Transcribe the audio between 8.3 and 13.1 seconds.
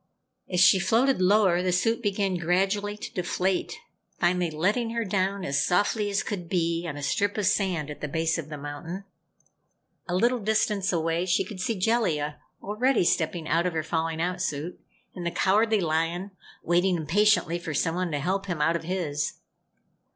of the mountain. A little distance away she could see Jellia, already